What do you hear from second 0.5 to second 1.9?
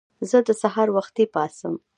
سهار وختي پاڅم.